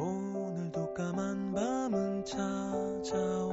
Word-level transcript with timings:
오늘도 0.00 0.94
까만 0.94 1.52
밤은 1.52 2.24
찾아와 2.24 3.47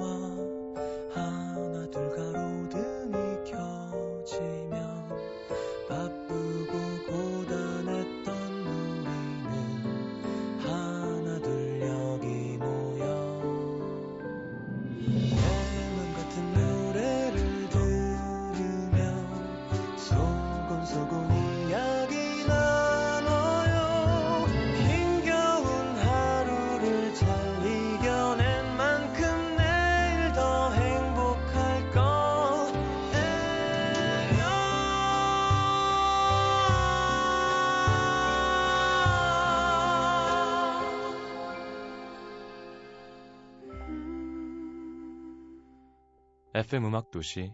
FM 46.75 46.87
음악 46.87 47.09
도시 47.09 47.53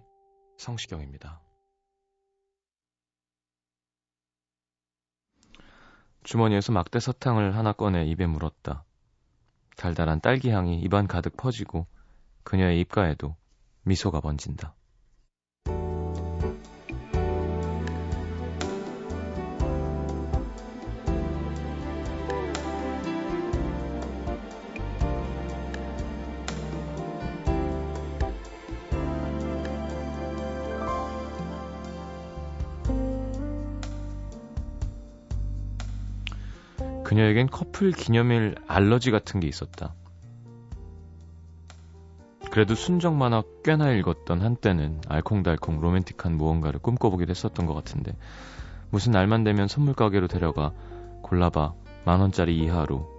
성시경입니다. 0.58 1.40
주머니에서 6.24 6.72
막대 6.72 7.00
사탕을 7.00 7.56
하나 7.56 7.72
꺼내 7.72 8.04
입에 8.06 8.26
물었다. 8.26 8.84
달달한 9.78 10.22
딸기 10.22 10.50
향이 10.50 10.80
입안 10.80 11.06
가득 11.06 11.38
퍼지고 11.38 11.86
그녀의 12.44 12.80
입가에도 12.80 13.36
미소가 13.84 14.22
번진다. 14.22 14.74
그녀에겐 37.12 37.48
커플 37.48 37.92
기념일 37.92 38.56
알러지 38.70 39.12
같은 39.12 39.42
게 39.42 39.48
있었다. 39.50 39.94
그래도 42.52 42.74
순정 42.74 43.18
만화 43.18 43.44
꽤나 43.66 43.92
읽었던 43.92 44.40
한때는 44.40 45.02
알콩달콩 45.10 45.82
로맨틱한 45.82 46.38
무언가를 46.38 46.80
꿈꿔보기도 46.80 47.30
했었던 47.32 47.66
것 47.66 47.74
같은데 47.74 48.16
무슨 48.92 49.12
날만 49.12 49.44
되면 49.44 49.68
선물 49.68 49.94
가게로 49.94 50.30
데려가 50.30 50.72
골라봐 51.22 51.74
만 52.06 52.22
원짜리 52.22 52.58
이하로 52.60 53.10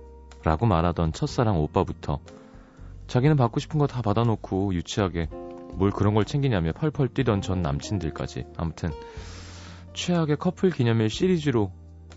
라고 0.43 0.65
말하던 0.65 1.13
첫사랑 1.13 1.61
오빠부터 1.61 2.21
자기는 3.09 3.37
받고 3.37 3.61
싶은 3.61 3.79
거 3.79 3.87
다 3.87 4.01
받아놓고 4.01 4.73
유치하게 4.73 5.29
뭘 5.75 5.91
그런 5.91 6.15
걸 6.15 6.25
챙기냐며 6.25 6.73
펄펄 6.73 7.09
뛰던 7.09 7.43
전 7.43 7.61
남친들까지 7.61 8.47
아무튼 8.57 8.91
최악의 9.93 10.39
커플 10.39 10.71
기념일 10.71 11.11
시리즈로 11.11 11.73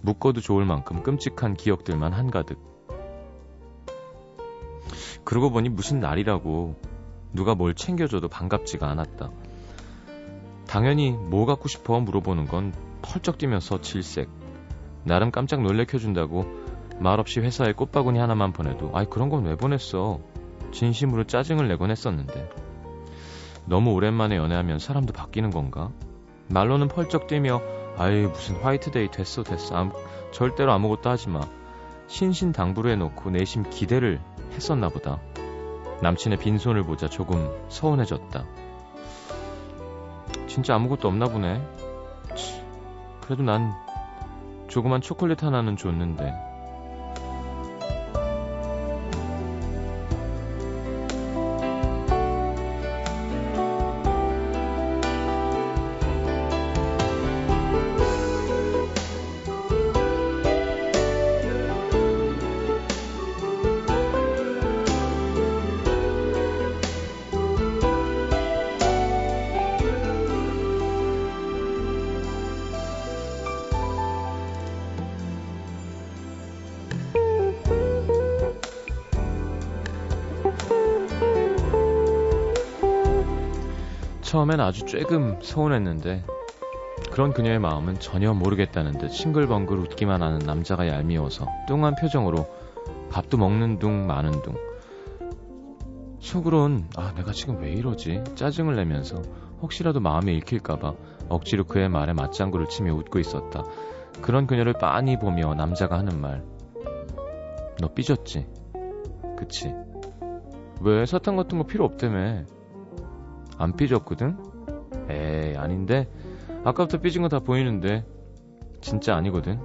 묶어도 0.05 0.39
좋을 0.39 0.65
만큼 0.65 1.03
끔찍한 1.03 1.55
기억들만 1.55 2.13
한가득. 2.13 2.59
그러고 5.23 5.49
보니 5.49 5.69
무슨 5.69 5.99
날이라고 5.99 6.75
누가 7.33 7.55
뭘 7.55 7.73
챙겨줘도 7.73 8.27
반갑지가 8.29 8.87
않았다. 8.87 9.31
당연히 10.67 11.11
뭐 11.11 11.45
갖고 11.45 11.67
싶어 11.67 11.99
물어보는 11.99 12.45
건 12.45 12.73
펄쩍 13.01 13.37
뛰면서 13.37 13.81
질색. 13.81 14.29
나름 15.03 15.31
깜짝 15.31 15.61
놀래켜준다고 15.61 16.45
말없이 16.99 17.39
회사에 17.39 17.73
꽃바구니 17.73 18.19
하나만 18.19 18.53
보내도 18.53 18.91
아이 18.93 19.05
그런 19.05 19.29
건 19.29 19.43
왜 19.45 19.55
보냈어. 19.55 20.19
진심으로 20.71 21.25
짜증을 21.25 21.67
내곤 21.67 21.91
했었는데. 21.91 22.49
너무 23.65 23.91
오랜만에 23.93 24.35
연애하면 24.37 24.77
사람도 24.77 25.13
바뀌는 25.13 25.49
건가? 25.49 25.91
말로는 26.49 26.87
펄쩍 26.89 27.27
뛰며 27.27 27.61
아이 27.97 28.23
무슨 28.23 28.55
화이트데이 28.57 29.11
됐어 29.11 29.43
됐어. 29.43 29.75
아무, 29.75 29.93
절대로 30.31 30.71
아무것도 30.73 31.09
하지 31.09 31.29
마. 31.29 31.41
신신당부를 32.07 32.91
해놓고 32.91 33.31
내심 33.31 33.69
기대를 33.69 34.21
했었나 34.53 34.89
보다. 34.89 35.19
남친의 36.01 36.37
빈손을 36.39 36.83
보자 36.83 37.07
조금 37.07 37.49
서운해졌다. 37.69 38.43
진짜 40.47 40.75
아무것도 40.75 41.07
없나 41.07 41.25
보네. 41.25 41.61
치, 42.35 42.61
그래도 43.21 43.43
난 43.43 43.73
조그만 44.67 45.01
초콜릿 45.01 45.43
하나는 45.43 45.77
줬는데 45.77 46.54
처음엔 84.35 84.59
아주 84.59 84.83
쬐금 84.83 85.41
서운했는데 85.41 86.25
그런 87.13 87.31
그녀의 87.31 87.57
마음은 87.59 88.01
전혀 88.01 88.33
모르겠다는 88.33 88.97
듯 88.97 89.07
싱글벙글 89.07 89.77
웃기만 89.77 90.21
하는 90.21 90.39
남자가 90.39 90.89
얄미워서 90.89 91.47
뚱한 91.69 91.95
표정으로 91.95 92.45
밥도 93.11 93.37
먹는 93.37 93.79
둥 93.79 94.05
마는 94.05 94.41
둥 94.41 94.55
속으론 96.19 96.89
아 96.97 97.13
내가 97.15 97.31
지금 97.31 97.61
왜 97.61 97.71
이러지? 97.71 98.25
짜증을 98.35 98.75
내면서 98.75 99.21
혹시라도 99.61 100.01
마음이 100.01 100.35
읽힐까봐 100.35 100.93
억지로 101.29 101.63
그의 101.63 101.87
말에 101.87 102.11
맞장구를 102.11 102.67
치며 102.67 102.93
웃고 102.93 103.19
있었다. 103.19 103.63
그런 104.21 104.47
그녀를 104.47 104.73
빤히 104.73 105.17
보며 105.17 105.53
남자가 105.53 105.97
하는 105.97 106.19
말 106.19 106.43
너 107.79 107.87
삐졌지? 107.93 108.45
그치 109.37 109.73
왜 110.81 111.05
사탕 111.05 111.37
같은 111.37 111.57
거 111.57 111.65
필요 111.65 111.85
없다며 111.85 112.43
안 113.57 113.73
삐졌거든? 113.75 114.37
에이, 115.09 115.55
아닌데? 115.57 116.07
아까부터 116.63 116.99
삐진 116.99 117.21
거 117.21 117.27
다 117.29 117.39
보이는데. 117.39 118.05
진짜 118.81 119.15
아니거든? 119.15 119.59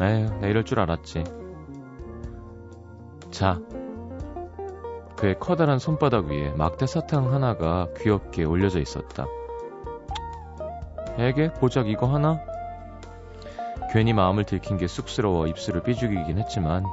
에휴, 0.00 0.40
나 0.40 0.46
이럴 0.46 0.64
줄 0.64 0.80
알았지. 0.80 1.24
자. 3.30 3.60
그의 5.16 5.38
커다란 5.38 5.78
손바닥 5.78 6.26
위에 6.26 6.50
막대 6.52 6.86
사탕 6.86 7.32
하나가 7.32 7.88
귀엽게 7.98 8.44
올려져 8.44 8.80
있었다. 8.80 9.26
에게? 11.18 11.48
고작 11.48 11.88
이거 11.88 12.06
하나? 12.06 12.40
괜히 13.92 14.12
마음을 14.12 14.44
들킨 14.44 14.78
게 14.78 14.86
쑥스러워 14.86 15.46
입술을 15.48 15.82
삐죽이긴 15.82 16.38
했지만, 16.38 16.84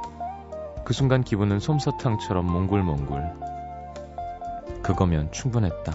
그 0.84 0.92
순간 0.92 1.22
기분은 1.22 1.60
솜사탕처럼 1.60 2.44
몽글몽글. 2.44 3.32
그거면 4.82 5.30
충분했다. 5.32 5.92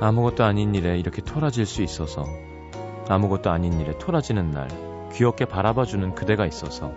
아무것도 0.00 0.44
아닌 0.44 0.74
일에 0.74 0.96
이렇게 0.98 1.22
토라질 1.22 1.66
수 1.66 1.82
있어서 1.82 2.24
아무것도 3.08 3.50
아닌 3.50 3.80
일에 3.80 3.96
토라지는 3.98 4.50
날 4.52 4.68
귀엽게 5.12 5.46
바라봐주는 5.46 6.14
그대가 6.14 6.46
있어서 6.46 6.92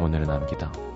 오늘은 0.00 0.26
남기다. 0.26 0.89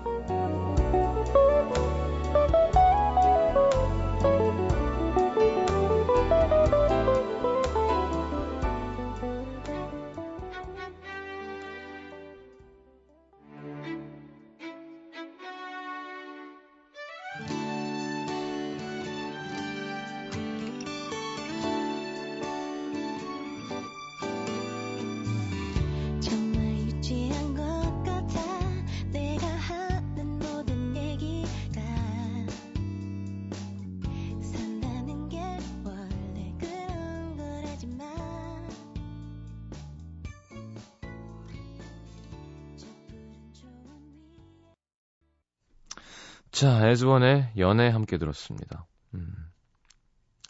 자, 46.55 46.87
에즈원의 46.87 47.51
연애 47.57 47.89
함께 47.89 48.17
들었습니다. 48.17 48.87
음. 49.13 49.51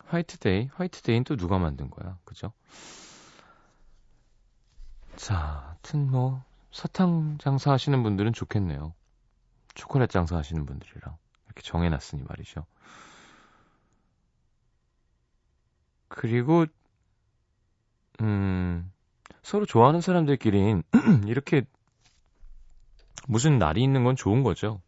화이트데이? 0.06 0.70
화이트데이는 0.72 1.24
또 1.24 1.36
누가 1.36 1.58
만든 1.58 1.90
거야? 1.90 2.20
그죠? 2.26 2.54
자, 5.16 5.36
하여튼 5.66 6.12
뭐, 6.12 6.44
사탕 6.72 7.40
장사 7.40 7.72
하시는 7.72 8.04
분들은 8.04 8.34
좋겠네요. 8.34 8.94
초콜릿 9.74 10.12
장사 10.12 10.38
하시는 10.38 10.64
분들이랑. 10.68 11.18
이렇게 11.48 11.62
정해놨으니 11.64 12.22
말이죠. 12.22 12.68
그리고, 16.08 16.68
음, 18.22 18.92
서로 19.42 19.66
좋아하는 19.66 20.02
사람들끼리 20.02 20.84
이렇게 21.26 21.64
무슨 23.28 23.58
날이 23.58 23.82
있는 23.82 24.04
건 24.04 24.16
좋은 24.16 24.44
거죠. 24.44 24.82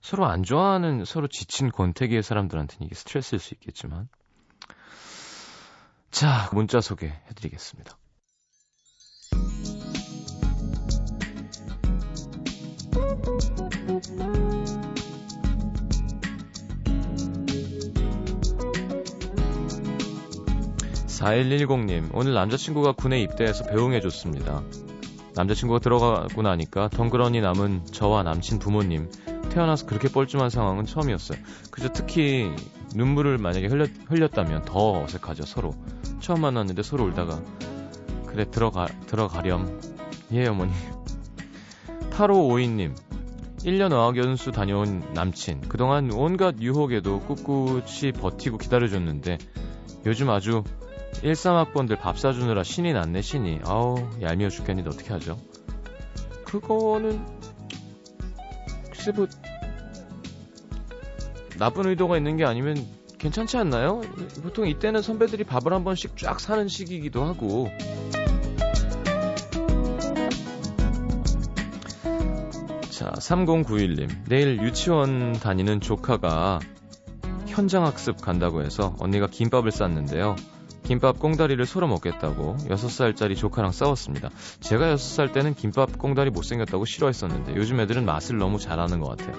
서로 0.00 0.26
안 0.26 0.42
좋아하는 0.42 1.04
서로 1.04 1.28
지친 1.28 1.70
권태기의 1.70 2.22
사람들한테는 2.22 2.86
이게 2.86 2.94
스트레스일 2.94 3.40
수 3.40 3.54
있겠지만. 3.54 4.08
자, 6.10 6.48
문자 6.52 6.80
소개해드리겠습니다. 6.80 7.98
4110님, 21.18 22.10
오늘 22.14 22.32
남자친구가 22.34 22.92
군에 22.92 23.20
입대해서 23.20 23.64
배웅해줬습니다. 23.64 24.62
남자친구가 25.34 25.80
들어가고 25.80 26.42
나니까 26.42 26.88
덩그러니 26.88 27.40
남은 27.40 27.86
저와 27.86 28.22
남친 28.22 28.60
부모님, 28.60 29.10
태어나서 29.58 29.86
그렇게 29.86 30.08
뻘쭘한 30.08 30.50
상황은 30.50 30.86
처음이었어요. 30.86 31.36
그저 31.72 31.88
특히 31.88 32.48
눈물을 32.94 33.38
만약에 33.38 33.66
흘렸, 33.66 33.90
흘렸다면 34.06 34.64
더 34.64 35.02
어색하죠, 35.02 35.46
서로. 35.46 35.74
처음 36.20 36.42
만났는데 36.42 36.84
서로 36.84 37.06
울다가, 37.06 37.42
그래, 38.26 38.48
들어가, 38.48 38.86
들어가렴. 39.08 39.80
예, 40.30 40.46
어머니. 40.46 40.70
8552님, 42.10 42.94
1년 43.64 43.90
어학연수 43.90 44.52
다녀온 44.52 45.02
남친. 45.14 45.62
그동안 45.62 46.12
온갖 46.12 46.54
유혹에도 46.60 47.18
꿋꿋이 47.18 48.12
버티고 48.12 48.58
기다려줬는데, 48.58 49.38
요즘 50.06 50.30
아주 50.30 50.62
13학번들 51.14 51.98
밥 51.98 52.16
사주느라 52.16 52.62
신이 52.62 52.92
났네, 52.92 53.22
신이. 53.22 53.62
아우, 53.64 54.08
얄미워 54.22 54.50
죽겠는데 54.50 54.88
어떻게 54.88 55.12
하죠? 55.14 55.36
그거는, 56.44 57.26
글쎄 58.98 59.12
뭐, 59.12 59.26
나쁜 61.58 61.86
의도가 61.86 62.16
있는 62.16 62.36
게 62.36 62.44
아니면 62.44 62.86
괜찮지 63.18 63.56
않나요? 63.56 64.00
보통 64.42 64.68
이때는 64.68 65.02
선배들이 65.02 65.44
밥을 65.44 65.72
한 65.72 65.82
번씩 65.84 66.16
쫙 66.16 66.38
사는 66.38 66.68
시기이기도 66.68 67.24
하고. 67.24 67.68
자, 72.90 73.10
3091님. 73.10 74.08
내일 74.28 74.60
유치원 74.62 75.32
다니는 75.32 75.80
조카가 75.80 76.60
현장 77.46 77.84
학습 77.84 78.20
간다고 78.20 78.62
해서 78.62 78.94
언니가 79.00 79.26
김밥을 79.26 79.72
쌌는데요. 79.72 80.36
김밥 80.84 81.18
꽁다리를 81.18 81.64
서로 81.66 81.86
먹겠다고 81.88 82.56
6살짜리 82.68 83.36
조카랑 83.36 83.72
싸웠습니다. 83.72 84.30
제가 84.60 84.94
6살 84.94 85.32
때는 85.32 85.54
김밥 85.54 85.98
꽁다리 85.98 86.30
못생겼다고 86.30 86.84
싫어했었는데 86.84 87.56
요즘 87.56 87.80
애들은 87.80 88.06
맛을 88.06 88.38
너무 88.38 88.58
잘하는 88.58 89.00
것 89.00 89.16
같아요. 89.16 89.36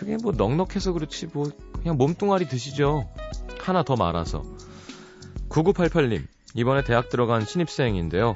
그게 0.00 0.16
뭐 0.16 0.32
넉넉해서 0.32 0.94
그렇지 0.94 1.26
뭐 1.26 1.50
그냥 1.74 1.98
몸뚱아리 1.98 2.48
드시죠. 2.48 3.06
하나 3.60 3.82
더 3.82 3.96
말아서. 3.96 4.42
9988님, 5.50 6.26
이번에 6.54 6.82
대학 6.84 7.10
들어간 7.10 7.44
신입생인데요. 7.44 8.34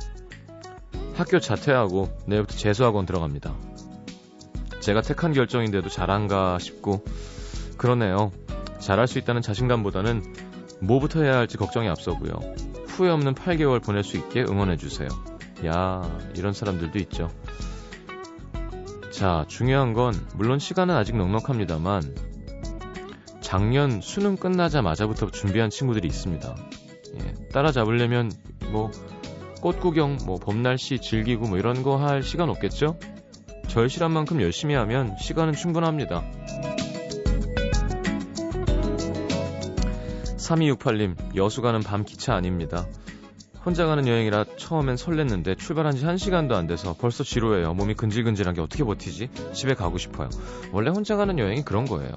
학교 1.15 1.41
자퇴하고 1.41 2.15
내일부터 2.27 2.55
재수학원 2.55 3.07
들어갑니다. 3.07 3.55
제가 4.81 5.01
택한 5.01 5.33
결정인데도 5.33 5.89
잘한가 5.89 6.59
싶고 6.59 7.03
그러네요. 7.79 8.31
잘할 8.79 9.09
수 9.09 9.19
있다는 9.19 9.41
자신감보다는 9.41 10.35
뭐부터 10.83 11.23
해야 11.23 11.39
할지 11.39 11.57
걱정이 11.57 11.89
앞서고요. 11.89 12.35
후회 12.89 13.09
없는 13.09 13.35
8개월 13.35 13.83
보낼 13.83 14.05
수 14.05 14.19
있게 14.19 14.43
응원해 14.43 14.77
주세요. 14.77 15.09
야, 15.65 16.03
이런 16.37 16.53
사람들도 16.53 16.99
있죠. 16.99 17.31
자, 19.15 19.45
중요한 19.47 19.93
건, 19.93 20.13
물론 20.35 20.59
시간은 20.59 20.93
아직 20.93 21.17
넉넉합니다만, 21.17 22.17
작년 23.41 24.01
수능 24.01 24.37
끝나자마자부터 24.37 25.31
준비한 25.31 25.71
친구들이 25.71 26.09
있습니다. 26.09 26.57
예, 27.21 27.49
따라잡으려면, 27.53 28.33
뭐, 28.73 28.91
꽃구경, 29.61 30.19
뭐, 30.27 30.39
봄날씨 30.39 30.99
즐기고 30.99 31.47
뭐 31.47 31.59
이런 31.59 31.85
거 31.85 31.97
할 31.97 32.25
시간 32.25 32.49
없겠죠? 32.51 32.99
절실한 33.69 34.11
만큼 34.11 34.43
열심히 34.43 34.75
하면 34.75 35.17
시간은 35.21 35.53
충분합니다. 35.53 36.25
3268님, 40.37 41.37
여수 41.37 41.63
가는 41.63 41.81
밤 41.81 42.05
기차 42.05 42.35
아닙니다. 42.35 42.87
혼자 43.65 43.87
가는 43.87 44.07
여행이라 44.07 44.45
처음엔 44.59 44.97
설렜는데 44.97 45.59
출발한 45.59 45.97
지 45.97 46.05
1시간도 46.05 46.53
안 46.53 46.67
돼서 46.67 46.95
벌써 46.99 47.25
지루해요. 47.25 47.73
몸이 47.73 47.95
근질근질한 47.95 48.55
게 48.55 48.61
어떻게 48.61 48.85
버티지? 48.85 49.31
집에 49.55 49.75
가고 49.75 49.97
싶어요. 49.97 50.29
원래 50.73 50.91
혼자 50.91 51.17
가는 51.17 51.39
여행이 51.39 51.65
그런 51.65 51.87
거예요. 51.87 52.13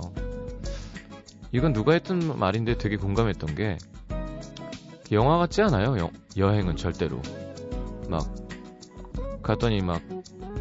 이건 1.53 1.71
누가 1.71 1.94
했던 1.94 2.38
말인데 2.38 2.77
되게 2.77 2.97
공감했던 2.97 3.55
게 3.55 3.77
영화 5.13 5.38
같지 5.38 5.61
않아요. 5.61 5.97
여, 5.97 6.11
여행은 6.35 6.75
절대로. 6.75 7.21
막 8.09 8.27
갔더니 9.42 9.81
막 9.81 10.01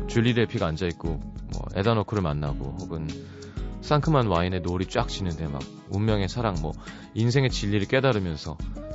줄리 0.06 0.34
레피가 0.34 0.66
앉아 0.66 0.86
있고 0.86 1.20
뭐 1.52 1.66
에다노크를 1.74 2.22
만나고 2.22 2.76
혹은 2.80 3.08
상큼한 3.80 4.28
와인에 4.28 4.60
노을이 4.60 4.86
쫙 4.86 5.08
지는데 5.08 5.48
막 5.48 5.62
운명의 5.90 6.28
사랑 6.28 6.54
뭐 6.60 6.72
인생의 7.14 7.50
진리를 7.50 7.88
깨달으면서 7.88 8.56
막 8.74 8.85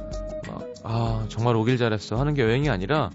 아 0.83 1.25
정말 1.29 1.55
오길 1.55 1.77
잘했어. 1.77 2.19
하는 2.19 2.33
게 2.33 2.41
여행이 2.43 2.69
아니라 2.69 3.09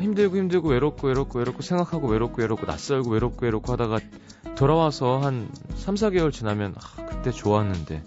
힘들고 0.00 0.36
힘들고 0.36 0.68
외롭고 0.68 1.08
외롭고 1.08 1.38
외롭고 1.38 1.62
생각하고 1.62 2.08
외롭고 2.08 2.40
외롭고 2.42 2.66
낯설고 2.66 3.10
외롭고 3.10 3.44
외롭고 3.44 3.72
하다가 3.72 4.00
돌아와서 4.56 5.18
한 5.18 5.48
3, 5.74 5.94
4개월 5.94 6.32
지나면 6.32 6.74
아 6.76 7.06
그때 7.06 7.30
좋았는데. 7.30 8.02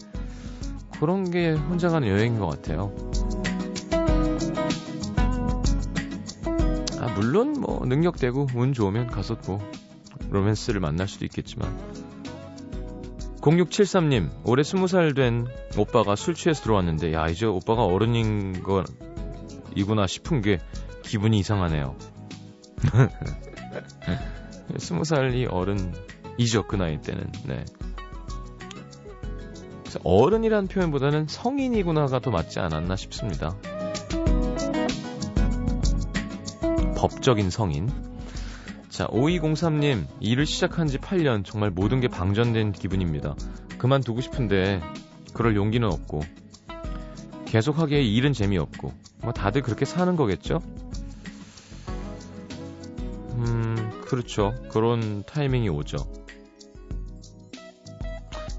그런 1.00 1.30
게 1.30 1.52
혼자 1.52 1.90
가는 1.90 2.08
여행인 2.08 2.40
것 2.40 2.48
같아요. 2.48 2.96
아 7.00 7.14
물론 7.16 7.60
뭐 7.60 7.86
능력되고 7.86 8.48
운 8.56 8.72
좋으면 8.72 9.08
가서 9.08 9.36
뭐 9.46 9.60
로맨스를 10.30 10.80
만날 10.80 11.10
수도 11.10 11.26
있겠지만 11.26 11.78
0673님, 13.44 14.30
올해 14.46 14.64
20살 14.64 15.14
된 15.18 15.46
오빠가 15.78 16.16
술 16.16 16.34
취해서 16.34 16.64
들어왔는데, 16.64 17.12
야, 17.12 17.28
이제 17.28 17.46
오빠가 17.46 17.84
어른인 17.84 18.64
거, 18.64 18.86
이구나 19.76 20.08
싶은 20.08 20.42
게 20.42 20.60
기분이 21.04 21.40
이상하네요. 21.40 21.98
20살이 24.76 25.52
어른이죠, 25.52 26.68
그 26.68 26.78
나이 26.78 27.02
때는. 27.02 27.30
네. 27.46 27.66
어른이란 30.06 30.68
표현보다는 30.68 31.28
성인이구나가 31.28 32.20
더 32.20 32.32
맞지 32.32 32.60
않았나 32.60 32.96
싶습니다. 32.96 33.58
법적인 36.96 37.50
성인. 37.50 38.13
자, 38.94 39.08
5203님, 39.08 40.06
일을 40.20 40.46
시작한 40.46 40.86
지 40.86 41.00
8년, 41.00 41.44
정말 41.44 41.72
모든 41.72 42.00
게 42.00 42.08
방전된 42.08 42.74
기분입니다. 42.74 43.34
그만두고 43.80 44.22
싶은데, 44.22 44.82
그럴 45.34 45.56
용기는 45.56 45.92
없고, 45.92 46.22
계속하기에 47.46 48.04
일은 48.04 48.34
재미없고, 48.34 48.94
뭐 49.24 49.34
다들 49.34 49.64
그렇게 49.64 49.86
사는 49.86 50.16
거겠죠? 50.16 50.60
음, 53.32 54.04
그렇죠. 54.06 54.54
그런 54.70 55.24
타이밍이 55.24 55.70
오죠. 55.70 55.98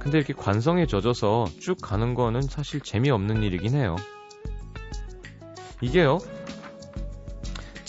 근데 0.00 0.18
이렇게 0.18 0.32
관성에 0.32 0.86
젖어서 0.86 1.44
쭉 1.60 1.78
가는 1.80 2.14
거는 2.14 2.42
사실 2.42 2.80
재미없는 2.80 3.44
일이긴 3.44 3.76
해요. 3.76 3.94
이게요, 5.80 6.18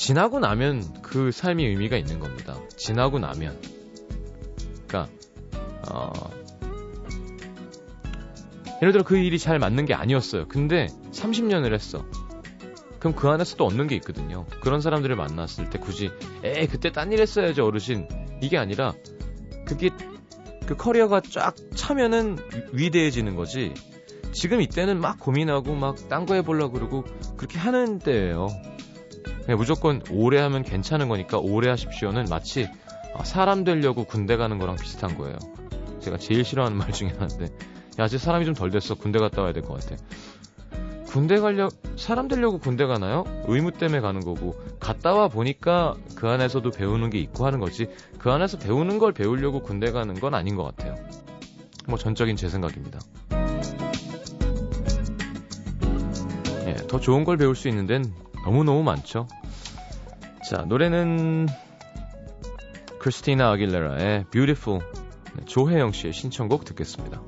지나고 0.06 0.40
나면 0.40 1.02
그 1.02 1.32
삶이 1.32 1.66
의미가 1.66 1.98
있는 1.98 2.20
겁니다. 2.20 2.60
지나고 2.78 3.18
나면. 3.18 3.60
그러니까 4.88 5.12
어, 5.90 6.12
예를 8.84 8.92
들어 8.92 9.04
그 9.04 9.18
일이 9.18 9.40
잘 9.40 9.58
맞는 9.58 9.88
게 9.88 9.96
아니었어요. 9.96 10.48
근데 10.48 10.86
30년을 11.12 11.74
했어. 11.74 12.06
그럼 13.00 13.16
그 13.16 13.30
안에서 13.30 13.56
또 13.56 13.66
얻는 13.66 13.88
게 13.88 13.96
있거든요. 13.96 14.46
그런 14.62 14.80
사람들을 14.80 15.16
만났을 15.16 15.72
때 15.72 15.80
굳이 15.80 16.12
에이 16.44 16.68
그때 16.68 16.92
딴 16.92 17.12
일 17.12 17.20
했어야지 17.20 17.62
어르신 17.62 18.08
이게 18.44 18.60
아니라 18.60 18.94
그게 19.66 19.90
그 20.68 20.76
커리어가 20.76 21.22
쫙 21.22 21.56
차면은 21.74 22.38
위대해지는 22.74 23.36
거지. 23.36 23.74
지금 24.34 24.62
이때는 24.62 25.00
막 25.02 25.20
고민하고 25.20 25.74
막 25.74 26.10
딴 26.10 26.28
거 26.28 26.36
해보려고 26.36 26.74
그러고 26.74 27.06
그렇게 27.38 27.58
하는 27.58 27.98
때예요. 27.98 28.50
무조건 29.54 30.02
오래 30.10 30.40
하면 30.40 30.64
괜찮은 30.64 31.08
거니까 31.08 31.38
오래 31.38 31.70
하십시오는 31.70 32.26
마치 32.30 32.68
아, 33.16 33.24
사람 33.24 33.64
되려고 33.64 34.04
군대 34.04 34.38
가는 34.38 34.58
거랑 34.58 34.76
비슷한 34.78 35.18
거예요. 35.18 35.38
제가 36.02 36.18
제일 36.18 36.44
싫어하는 36.44 36.78
말 36.78 36.92
중에 36.92 37.10
하나인데 37.10 37.48
야, 38.00 38.06
이제 38.06 38.18
사람이 38.18 38.46
좀 38.46 38.54
덜 38.56 38.72
됐어. 38.72 38.96
군대 38.96 39.20
갔다 39.20 39.42
와야 39.42 39.54
될 39.54 39.64
것 39.64 39.80
같아. 39.80 39.96
군대 41.08 41.40
가려 41.40 41.70
사람 41.96 42.28
되려고 42.28 42.58
군대 42.58 42.86
가나요? 42.86 43.24
의무 43.48 43.72
때문에 43.72 44.02
가는 44.02 44.20
거고 44.20 44.54
갔다 44.82 45.14
와 45.14 45.30
보니까 45.30 45.96
그 46.16 46.28
안에서도 46.28 46.70
배우는 46.72 47.10
게 47.10 47.20
있고 47.20 47.46
하는 47.46 47.60
거지 47.62 47.88
그 48.20 48.32
안에서 48.32 48.58
배우는 48.58 48.98
걸 49.00 49.14
배우려고 49.14 49.62
군대 49.62 49.92
가는 49.94 50.14
건 50.20 50.34
아닌 50.34 50.58
것 50.58 50.64
같아요. 50.76 50.96
뭐 51.88 51.98
전적인 51.98 52.36
제 52.36 52.50
생각입니다. 52.50 53.00
예, 56.68 56.74
더 56.88 57.00
좋은 57.00 57.24
걸 57.24 57.38
배울 57.38 57.56
수 57.56 57.70
있는 57.70 57.86
데는 57.86 58.12
너무너무 58.46 58.84
많죠. 58.84 59.28
자, 60.48 60.58
노래는 60.58 61.48
크리스티나 63.00 63.52
아길레라의 63.52 64.26
Beautiful 64.32 64.82
조혜영 65.46 65.92
씨의 65.92 66.14
신청곡 66.14 66.64
듣겠습니다. 66.66 67.22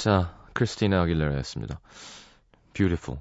자, 0.00 0.34
크리스티나 0.54 1.02
아길레라였습니다. 1.02 1.78
Beautiful. 2.72 3.20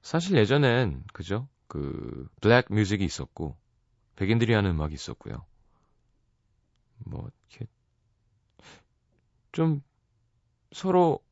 사실 0.00 0.38
예전엔 0.38 1.04
그죠? 1.12 1.48
그 1.66 2.26
black 2.40 2.64
music이 2.70 3.04
있었고 3.04 3.58
백인들이 4.16 4.54
하는 4.54 4.70
음악이 4.70 4.94
있었고요. 4.94 5.44
뭐 7.04 7.28
이렇게 7.50 7.66
좀 9.52 9.82
서로 10.72 11.22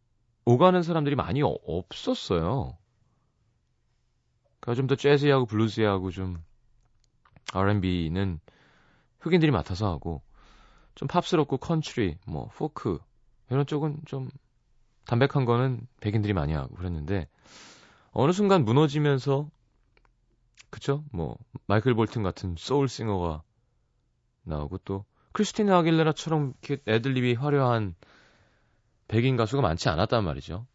오가는 0.45 0.83
사람들이 0.83 1.17
많이 1.17 1.41
없었어요. 1.43 2.77
그러니까 4.61 4.75
좀 4.75 4.89
더 4.89 4.95
재즈하고 4.95 5.47
블루스하고 5.47 6.11
좀 6.11 6.45
R&B는 7.55 8.41
흑인들이 9.21 9.53
맡아서 9.53 9.91
하고 9.91 10.21
좀 10.97 11.09
팝스럽고 11.09 11.57
컨트리, 11.57 12.19
뭐 12.27 12.49
포크 12.49 12.99
이런 13.51 13.67
쪽은 13.67 14.01
좀 14.07 14.29
담백한 15.07 15.45
거는 15.45 15.87
백인들이 16.01 16.33
많이 16.33 16.53
하고 16.53 16.75
그랬는데 16.75 17.29
어느 18.13 18.33
순간 18.33 18.65
무너지면서 18.65 19.49
그쵸? 20.71 21.05
뭐 21.13 21.39
마이클 21.67 21.95
볼튼 21.95 22.23
같은 22.23 22.55
soul 22.59 22.89
singer가 22.89 23.43
나오고 24.43 24.79
또 24.79 25.05
크리스티나 25.33 25.79
아길레라처럼 25.79 26.55
애드립이 26.87 27.35
화려한 27.35 27.95
백인 29.07 29.37
가수가 29.37 29.63
많지 29.63 29.89
않았단 29.89 30.25
말이죠. 30.25 30.67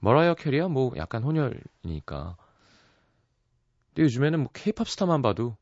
머라이어 0.00 0.34
캐리야 0.34 0.68
뭐 0.68 0.92
약간 0.96 1.22
혼혈이니까. 1.22 2.36
근데 3.88 4.02
요즘에는 4.02 4.40
뭐 4.40 4.48
케이팝 4.52 4.88
스타만 4.88 5.22
봐도 5.22 5.56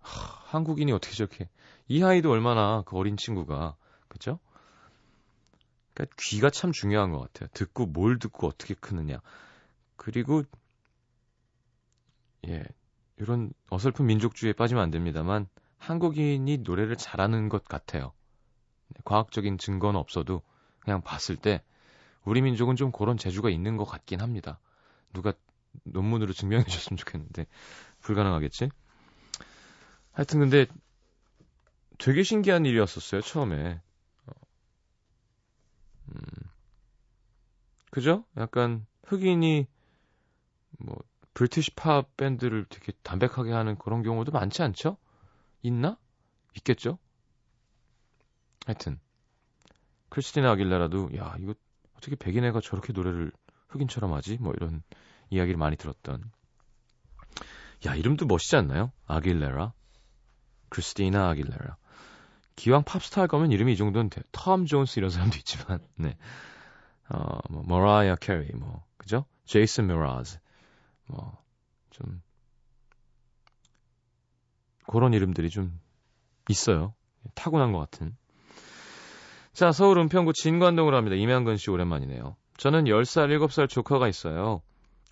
하, 0.00 0.56
한국인이 0.56 0.90
어떻게 0.90 1.14
저렇게 1.14 1.48
이하이도 1.86 2.30
얼마나 2.30 2.82
그 2.86 2.96
어린 2.96 3.16
친구가 3.16 3.76
그죠? 4.08 4.40
그러니까 5.94 6.14
귀가 6.18 6.50
참 6.50 6.72
중요한 6.72 7.12
것 7.12 7.20
같아요. 7.20 7.48
듣고 7.54 7.86
뭘 7.86 8.18
듣고 8.18 8.48
어떻게 8.48 8.74
크느냐. 8.74 9.20
그리고 9.96 10.42
예 12.46 12.64
이런 13.16 13.52
어설픈 13.70 14.06
민족주의에 14.06 14.52
빠지면 14.52 14.82
안 14.82 14.90
됩니다만 14.90 15.46
한국인이 15.78 16.58
노래를 16.58 16.96
잘하는 16.96 17.48
것 17.48 17.64
같아요. 17.64 18.12
네, 18.88 19.00
과학적인 19.04 19.58
증거는 19.58 19.98
없어도 19.98 20.42
그냥 20.80 21.00
봤을 21.00 21.36
때 21.36 21.62
우리 22.24 22.42
민족은 22.42 22.76
좀 22.76 22.90
그런 22.90 23.16
재주가 23.16 23.48
있는 23.50 23.76
것 23.76 23.84
같긴 23.84 24.20
합니다. 24.20 24.58
누가 25.12 25.32
논문으로 25.84 26.32
증명해 26.32 26.64
줬으면 26.64 26.96
좋겠는데 26.96 27.46
불가능하겠지? 28.00 28.68
하여튼 30.12 30.40
근데 30.40 30.66
되게 31.98 32.22
신기한 32.22 32.66
일이었었어요 32.66 33.20
처음에 33.20 33.80
음, 36.14 36.20
그죠? 37.90 38.24
약간 38.36 38.86
흑인이 39.04 39.66
뭐 40.78 40.96
브리티시 41.34 41.72
팝 41.74 42.16
밴드를 42.16 42.64
되게 42.68 42.92
담백하게 43.02 43.52
하는 43.52 43.76
그런 43.76 44.02
경우도 44.02 44.32
많지 44.32 44.62
않죠? 44.62 44.96
있나? 45.62 45.98
있겠죠? 46.56 46.98
하여튼 48.66 48.98
크리스티나 50.08 50.52
아길레라도 50.52 51.10
야 51.16 51.34
이거 51.40 51.54
어떻게 51.96 52.16
백인 52.16 52.44
애가 52.44 52.60
저렇게 52.60 52.92
노래를 52.92 53.32
흑인처럼 53.68 54.12
하지? 54.12 54.38
뭐 54.38 54.52
이런 54.54 54.82
이야기를 55.30 55.58
많이 55.58 55.76
들었던 55.76 56.30
야 57.86 57.94
이름도 57.94 58.26
멋있지 58.26 58.56
않나요? 58.56 58.92
아길레라 59.06 59.72
크리스티나 60.68 61.30
아길레라 61.30 61.76
기왕 62.56 62.84
팝스타 62.84 63.20
할 63.20 63.28
거면 63.28 63.52
이름이 63.52 63.72
이 63.72 63.76
정도는 63.76 64.10
돼. 64.10 64.22
톰 64.32 64.66
존스 64.66 64.98
이런 64.98 65.10
사람도 65.10 65.36
있지만, 65.38 65.80
네. 65.96 66.16
어, 67.08 67.38
뭐, 67.50 67.62
머라이어 67.66 68.16
캐리, 68.16 68.52
뭐, 68.54 68.84
그죠? 68.96 69.24
제이슨 69.44 69.86
므라즈, 69.88 70.38
뭐, 71.06 71.36
좀, 71.90 72.22
그런 74.86 75.12
이름들이 75.12 75.50
좀 75.50 75.78
있어요. 76.48 76.94
타고난 77.34 77.72
것 77.72 77.78
같은. 77.78 78.16
자, 79.52 79.72
서울 79.72 79.98
은평구 79.98 80.32
진관동으로 80.32 80.96
합니다. 80.96 81.16
이명근 81.16 81.56
씨 81.56 81.70
오랜만이네요. 81.70 82.36
저는 82.56 82.84
10살, 82.84 83.28
7살 83.28 83.68
조카가 83.68 84.08
있어요. 84.08 84.62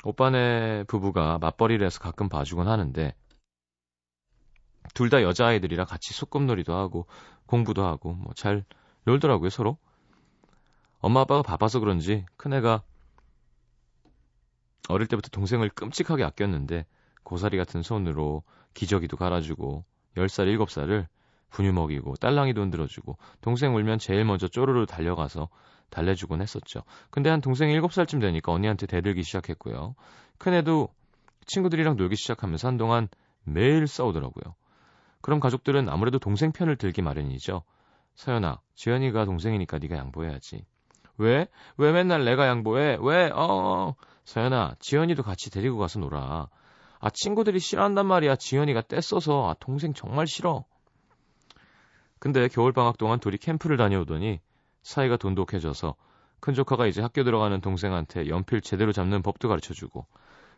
오빠네 0.05 0.85
부부가 0.85 1.39
맞벌이를 1.39 1.87
해서 1.87 2.01
가끔 2.01 2.29
봐주곤 2.29 2.69
하는데, 2.69 3.15
둘 4.95 5.11
다 5.11 5.23
여자아이들이라 5.23 5.85
같이 5.85 6.13
소꿉놀이도 6.15 6.75
하고 6.75 7.07
공부도 7.47 7.85
하고 7.85 8.15
뭐 8.15 8.33
잘 8.35 8.65
놀더라고요 9.05 9.51
서로. 9.51 9.79
엄마 11.01 11.21
아빠가 11.21 11.43
바빠서 11.43 11.81
그런지 11.81 12.25
큰애가 12.37 12.83
어릴 14.89 15.07
때부터 15.09 15.29
동생을 15.31 15.71
끔찍하게 15.71 16.25
아꼈는데 16.25 16.87
고사리 17.25 17.57
같은 17.57 17.83
손으로 17.83 18.43
기저귀도 18.75 19.17
갈아주고 19.17 19.85
10살 20.17 20.57
7살을 20.59 21.07
분유 21.51 21.73
먹이고 21.73 22.15
딸랑이 22.17 22.55
돈 22.55 22.71
들어주고 22.71 23.19
동생 23.41 23.75
울면 23.75 23.99
제일 23.99 24.25
먼저 24.25 24.49
쪼르르 24.49 24.87
달려가서 24.87 25.49
달래주곤 25.91 26.41
했었죠. 26.41 26.83
근데 27.11 27.29
한 27.29 27.41
동생이 27.41 27.79
7살쯤 27.81 28.21
되니까 28.21 28.53
언니한테 28.53 28.87
대들기 28.87 29.23
시작했고요. 29.23 29.95
큰애도 30.39 30.89
친구들이랑 31.47 31.97
놀기 31.97 32.17
시작하면서 32.17 32.69
한동안 32.69 33.09
매일 33.45 33.87
싸우더라고요. 33.87 34.55
그럼 35.23 35.41
가족들은 35.41 35.89
아무래도 35.89 36.19
동생 36.19 36.53
편을 36.53 36.77
들기 36.77 37.01
마련이죠. 37.01 37.63
서연아, 38.15 38.61
지연이가 38.75 39.25
동생이니까 39.25 39.79
네가 39.79 39.97
양보해야지. 39.97 40.65
왜? 41.17 41.47
왜 41.77 41.93
맨날 41.93 42.25
내가 42.25 42.47
양보해? 42.47 42.99
왜? 43.01 43.31
어, 43.31 43.35
어. 43.35 43.95
서연아, 44.25 44.75
지연이도 44.81 45.23
같이 45.23 45.51
데리고 45.51 45.79
가서 45.79 46.01
놀아. 46.01 46.49
아, 47.01 47.11
친구들이 47.11 47.59
싫어한단 47.59 48.07
말이야. 48.07 48.37
지연이가 48.37 48.83
떼써서. 48.83 49.49
아, 49.49 49.55
동생 49.59 49.95
정말 49.95 50.27
싫어. 50.27 50.65
근데 52.19 52.47
겨울방학 52.49 52.99
동안 52.99 53.19
둘이 53.19 53.37
캠프를 53.39 53.77
다녀오더니 53.77 54.41
사이가 54.83 55.17
돈독해져서 55.17 55.97
큰 56.39 56.55
조카가 56.55 56.87
이제 56.87 57.01
학교 57.01 57.25
들어가는 57.25 57.61
동생한테 57.61 58.29
연필 58.29 58.61
제대로 58.61 58.93
잡는 58.93 59.23
법도 59.23 59.49
가르쳐주고 59.49 60.07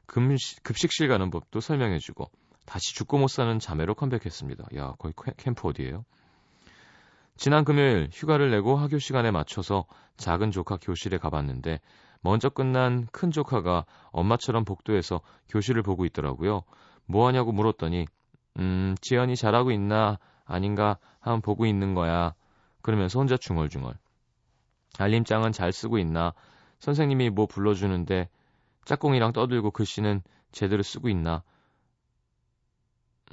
금시, 0.06 0.62
급식실 0.62 1.09
가는 1.09 1.30
법도 1.30 1.61
설명해주고 1.61 2.30
다시 2.64 2.94
죽고 2.94 3.18
못 3.18 3.28
사는 3.28 3.59
자매로 3.59 3.94
컴백했습니다. 3.94 4.64
야, 4.76 4.94
거기 4.99 5.14
캠프 5.37 5.68
어디예요? 5.68 6.04
지난 7.37 7.64
금요일 7.64 8.09
휴가를 8.12 8.50
내고 8.50 8.76
학교 8.76 8.99
시간에 8.99 9.30
맞춰서 9.30 9.87
작은 10.16 10.50
조카 10.50 10.76
교실에 10.76 11.18
가봤는데 11.18 11.80
먼저 12.21 12.49
끝난 12.49 13.06
큰 13.12 13.30
조카가 13.30 13.85
엄마처럼 14.12 14.64
복도에서 14.64 15.21
교실을 15.49 15.83
보고 15.83 16.04
있더라고요. 16.06 16.62
뭐 17.06 17.26
하냐고 17.26 17.52
물었더니 17.52 18.06
음, 18.61 18.94
지연이 19.00 19.37
잘하고 19.37 19.73
있나 19.73 20.18
아닌가 20.44 20.99
한번 21.21 21.42
보고 21.42 21.66
있는 21.66 21.94
거야. 21.94 22.35
그러면서 22.83 23.18
혼자 23.18 23.37
중얼중얼. 23.37 23.94
알림장은 24.99 25.52
잘 25.52 25.73
쓰고 25.73 25.99
있나? 25.99 26.33
선생님이 26.78 27.30
뭐 27.30 27.47
불러주는데 27.47 28.28
짝꿍이랑 28.85 29.33
떠들고 29.33 29.73
글씨는 29.73 30.23
제대로 30.52 30.83
쓰고 30.83 31.09
있나? 31.09 31.42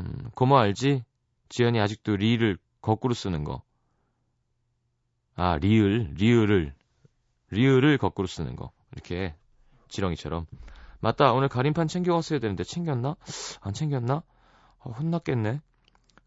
음, 0.02 0.32
고모 0.34 0.58
알지? 0.58 1.04
지연이 1.50 1.80
아직도 1.80 2.16
리를 2.16 2.58
거꾸로 2.82 3.14
쓰는 3.14 3.44
거. 3.44 3.62
아, 5.36 5.58
리을, 5.58 6.14
리을을, 6.16 6.74
리을을 7.52 7.98
거꾸로 7.98 8.28
쓰는 8.28 8.56
거. 8.56 8.72
이렇게 8.92 9.36
지렁이처럼. 9.90 10.48
맞다, 11.00 11.34
오늘 11.34 11.48
가림판 11.48 11.88
챙겨왔어야 11.88 12.40
되는데 12.40 12.64
챙겼나? 12.64 13.16
안 13.62 13.74
챙겼나? 13.74 14.24
어, 14.80 14.92
혼났겠네. 14.92 15.62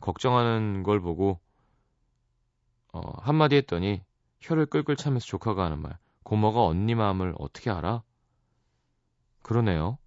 걱정하는 0.01 0.83
걸 0.83 1.01
보고 1.01 1.41
어, 2.93 3.01
한마디 3.21 3.57
했더니 3.57 4.03
혀를 4.41 4.67
끌끌 4.67 4.97
차면서 4.97 5.27
조카가 5.27 5.65
하는 5.65 5.81
말. 5.81 5.99
고모가 6.23 6.65
언니 6.65 6.95
마음을 6.95 7.35
어떻게 7.39 7.71
알아? 7.71 8.03
그러네요. 9.43 9.99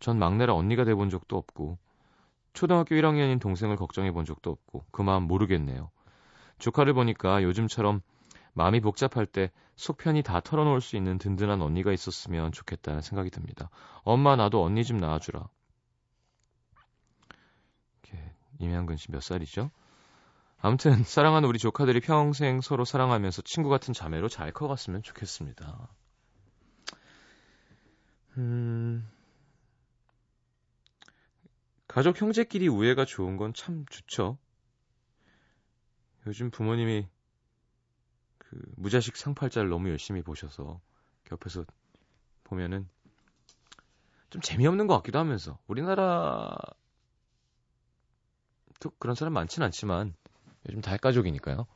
전 0.00 0.18
막내라 0.18 0.54
언니가 0.54 0.84
돼본 0.84 1.10
적도 1.10 1.36
없고 1.36 1.78
초등학교 2.58 2.96
1학년인 2.96 3.40
동생을 3.40 3.76
걱정해 3.76 4.10
본 4.10 4.24
적도 4.24 4.50
없고 4.50 4.84
그 4.90 5.02
마음 5.02 5.28
모르겠네요. 5.28 5.92
조카를 6.58 6.92
보니까 6.92 7.44
요즘처럼 7.44 8.00
마음이 8.52 8.80
복잡할 8.80 9.26
때 9.26 9.52
속편이 9.76 10.24
다 10.24 10.40
털어놓을 10.40 10.80
수 10.80 10.96
있는 10.96 11.18
든든한 11.18 11.62
언니가 11.62 11.92
있었으면 11.92 12.50
좋겠다는 12.50 13.00
생각이 13.00 13.30
듭니다. 13.30 13.70
엄마 14.02 14.34
나도 14.34 14.60
언니 14.64 14.82
좀 14.82 14.98
낳아주라. 14.98 15.48
임양근 18.58 18.96
씨 18.96 19.12
몇 19.12 19.22
살이죠? 19.22 19.70
아무튼 20.60 21.04
사랑하는 21.04 21.48
우리 21.48 21.60
조카들이 21.60 22.00
평생 22.00 22.60
서로 22.60 22.84
사랑하면서 22.84 23.42
친구 23.42 23.68
같은 23.68 23.94
자매로 23.94 24.28
잘 24.28 24.50
커갔으면 24.50 25.04
좋겠습니다. 25.04 25.88
음... 28.38 29.08
가족 31.88 32.20
형제끼리 32.20 32.68
우애가 32.68 33.04
좋은 33.04 33.36
건 33.36 33.52
참 33.54 33.84
좋죠. 33.90 34.38
요즘 36.26 36.50
부모님이 36.50 37.08
그 38.38 38.60
무자식 38.76 39.16
상팔자를 39.16 39.68
너무 39.70 39.88
열심히 39.90 40.22
보셔서 40.22 40.80
옆에서 41.32 41.64
보면은 42.44 42.88
좀 44.30 44.42
재미없는 44.42 44.86
것 44.86 44.96
같기도 44.96 45.18
하면서 45.18 45.58
우리나라 45.66 46.54
또 48.80 48.90
그런 48.98 49.14
사람 49.16 49.32
많진 49.34 49.62
않지만 49.62 50.14
요즘 50.68 50.80
다가족이니까요. 50.80 51.66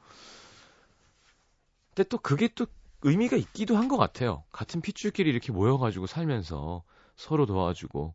근데 1.95 2.09
또 2.09 2.19
그게 2.19 2.49
또 2.55 2.67
의미가 3.03 3.37
있기도 3.37 3.77
한 3.77 3.89
것 3.89 3.97
같아요. 3.97 4.45
같은 4.53 4.81
핏줄끼리 4.81 5.31
이렇게 5.31 5.53
모여가지고 5.53 6.07
살면서 6.07 6.85
서로 7.17 7.47
도와주고 7.47 8.15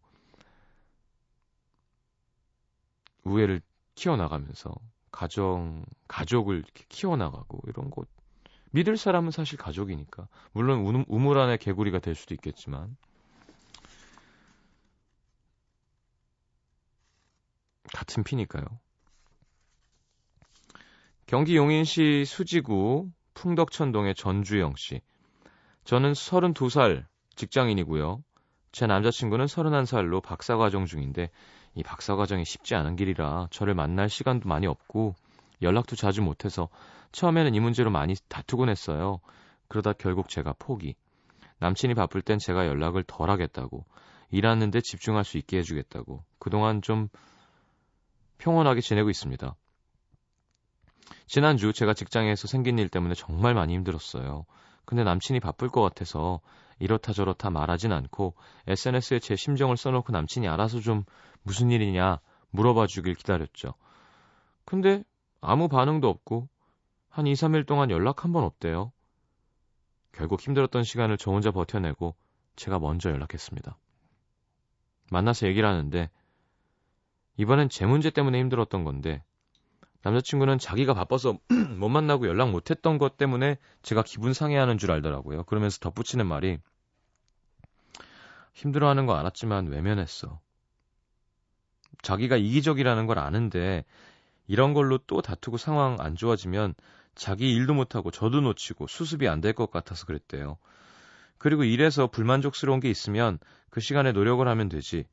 우애를 3.28 3.62
키워나가면서 3.96 4.74
가정 5.12 5.86
가족을 6.08 6.58
이렇게 6.58 6.86
키워나가고 6.90 7.62
이런 7.68 7.90
거 7.90 8.04
믿을 8.72 8.98
사람은 8.98 9.32
사실 9.32 9.58
가족이니까 9.58 10.28
물론 10.52 11.06
우물 11.08 11.40
안의 11.40 11.58
개구리가 11.58 12.00
될 12.00 12.16
수도 12.16 12.34
있겠지만 12.34 12.96
같은 17.94 18.24
피니까요. 18.24 18.66
경기 21.26 21.56
용인시 21.56 22.26
수지구 22.26 23.10
풍덕천동의 23.34 24.16
전주영 24.16 24.76
씨. 24.78 25.02
저는 25.84 26.14
32살 26.14 27.06
직장인이고요. 27.36 28.24
제 28.72 28.88
남자친구는 28.88 29.46
31살로 29.46 30.22
박사과정 30.22 30.86
중인데 30.86 31.30
이 31.78 31.84
박사 31.84 32.16
과정이 32.16 32.44
쉽지 32.44 32.74
않은 32.74 32.96
길이라 32.96 33.50
저를 33.52 33.76
만날 33.76 34.10
시간도 34.10 34.50
많이 34.50 34.66
없고 34.66 35.14
연락도 35.62 35.96
자주 35.96 36.24
못해서 36.24 36.70
처음에는 37.12 37.54
이 37.54 37.60
문제로 37.60 37.92
많이 37.92 38.16
다투곤 38.30 38.68
했어요. 38.70 39.20
그러다 39.68 39.94
결국 39.94 40.28
제가 40.28 40.56
포기. 40.58 40.96
남친이 41.60 41.94
바쁠 41.94 42.24
땐 42.24 42.40
제가 42.40 42.66
연락을 42.66 43.04
덜 43.04 43.30
하겠다고. 43.30 43.86
일하는데 44.32 44.82
집중할 44.82 45.24
수 45.24 45.38
있게 45.38 45.60
해주겠다고. 45.60 46.24
그동안 46.40 46.82
좀 46.82 47.10
평온하게 48.40 48.82
지내고 48.82 49.12
있습니다. 49.12 49.56
지난주 51.28 51.74
제가 51.74 51.94
직장에서 51.94 52.48
생긴 52.48 52.80
일 52.80 52.90
때문에 52.90 53.14
정말 53.14 53.54
많이 53.54 53.76
힘들었어요. 53.76 54.46
근데 54.86 55.04
남친이 55.04 55.42
바쁠 55.42 55.70
것 55.70 55.82
같아서 55.82 56.40
이렇다 56.80 57.14
저렇다 57.14 57.50
말하진 57.50 57.92
않고 57.92 58.36
SNS에 58.68 59.20
제 59.20 59.36
심정을 59.36 59.78
써놓고 59.78 60.12
남친이 60.12 60.48
알아서 60.48 60.80
좀 60.80 61.04
무슨 61.48 61.72
일이냐 61.72 62.20
물어봐 62.52 62.88
주길 62.88 63.16
기다렸죠. 63.16 63.74
근데 64.66 65.04
아무 65.40 65.70
반응도 65.70 66.10
없고 66.10 66.50
한 67.10 67.26
2, 67.26 67.34
3일 67.34 67.66
동안 67.66 67.90
연락 67.90 68.26
한 68.26 68.34
번 68.34 68.44
없대요. 68.44 68.92
결국 70.12 70.42
힘들었던 70.42 70.84
시간을 70.84 71.18
저 71.18 71.32
혼자 71.32 71.52
버텨내고 71.52 72.16
제가 72.58 72.80
먼저 72.80 73.10
연락했습니다. 73.12 73.78
만나서 75.10 75.48
얘기를 75.48 75.68
하는데 75.70 76.10
이번엔 77.38 77.70
제 77.70 77.86
문제 77.86 78.10
때문에 78.10 78.38
힘들었던 78.40 78.84
건데 78.84 79.24
남자친구는 80.02 80.58
자기가 80.60 80.94
바빠서 80.94 81.38
못 81.80 81.88
만나고 81.88 82.28
연락 82.28 82.52
못 82.52 82.72
했던 82.72 82.98
것 82.98 83.16
때문에 83.16 83.58
제가 83.84 84.04
기분 84.04 84.34
상해하는 84.34 84.78
줄 84.78 84.92
알더라고요. 84.92 85.44
그러면서 85.46 85.80
덧붙이는 85.80 86.26
말이 86.28 86.58
힘들어하는 88.54 89.06
거 89.06 89.16
알았지만 89.16 89.68
외면했어. 89.68 90.42
자기가 92.02 92.38
이기적이라는 92.38 93.06
걸 93.08 93.20
아는데 93.20 93.86
이런 94.48 94.74
걸로 94.74 94.98
또 95.08 95.22
다투고 95.22 95.58
상황 95.58 95.98
안 96.00 96.16
좋아지면 96.16 96.74
자기 97.16 97.52
일도 97.54 97.74
못하고 97.74 98.12
저도 98.12 98.42
놓치고 98.42 98.88
수습이 98.88 99.28
안 99.28 99.42
될 99.42 99.54
것 99.54 99.72
같아서 99.72 100.06
그랬대요. 100.06 100.58
그리고 101.38 101.64
일에서 101.64 102.08
불만족스러운 102.08 102.80
게 102.80 102.90
있으면 102.90 103.40
그 103.70 103.80
시간에 103.80 104.12
노력을 104.12 104.46
하면 104.48 104.70
되지. 104.70 105.06